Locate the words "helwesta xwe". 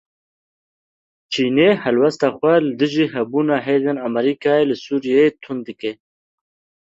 1.83-2.55